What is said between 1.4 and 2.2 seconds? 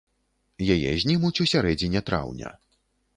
у сярэдзіне